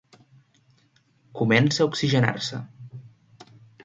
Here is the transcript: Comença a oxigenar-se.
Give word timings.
Comença 1.39 1.79
a 1.83 1.87
oxigenar-se. 1.89 2.63